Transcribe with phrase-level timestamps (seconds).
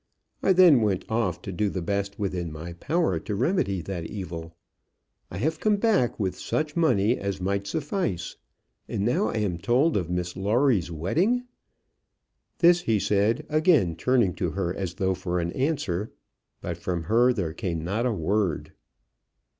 [0.41, 4.57] I then went off to do the best within my power to remedy that evil.
[5.29, 8.35] I have come back with such money as might suffice,
[8.89, 11.43] and now I am told of Miss Lawrie's wedding!"
[12.57, 16.11] This he said, again turning to her as though for an answer.
[16.61, 18.71] But from her there came not a word.